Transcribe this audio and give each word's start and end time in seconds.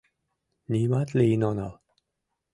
—Нимат 0.71 1.09
лийын 1.17 1.41
онал. 1.49 1.73